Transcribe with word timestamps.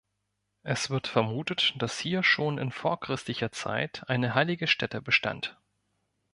Es 0.63 0.89
wird 0.89 1.05
vermutet, 1.05 1.75
dass 1.79 1.99
hier 1.99 2.23
schon 2.23 2.57
in 2.57 2.71
vorchristlicher 2.71 3.51
Zeit 3.51 4.03
eine 4.09 4.33
heilige 4.33 4.65
Stätte 4.65 4.99
bestand. 4.99 5.59